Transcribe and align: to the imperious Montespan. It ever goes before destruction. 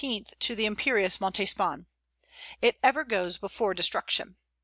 to 0.39 0.55
the 0.55 0.65
imperious 0.65 1.21
Montespan. 1.21 1.85
It 2.59 2.79
ever 2.81 3.03
goes 3.03 3.37
before 3.37 3.75
destruction. 3.75 4.37